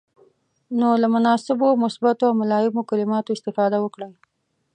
نو 0.79 0.87
له 1.01 1.07
مناسبو، 1.15 1.69
مثبتو 1.83 2.23
او 2.29 2.33
ملایمو 2.41 2.87
کلماتو 2.89 3.35
استفاده 3.37 3.77
وکړئ. 3.81 4.11